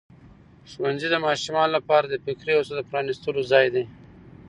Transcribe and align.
ښوونځی 0.71 1.07
د 1.11 1.15
ماشومانو 1.25 1.73
لپاره 1.77 2.05
د 2.07 2.15
فکري 2.25 2.51
هڅو 2.57 2.73
د 2.77 2.81
پرانستلو 2.89 3.41
ځای 3.51 3.67
دی. 3.75 3.83